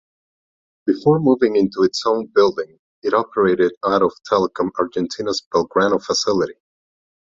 [0.87, 6.55] Before moving into its own building it operated out of Telecom Argentina's Belgrano facility.